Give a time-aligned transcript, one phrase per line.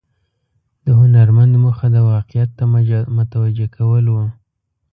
[0.85, 2.63] د هنرمند موخه د واقعیت ته
[3.17, 4.15] متوجه کول و.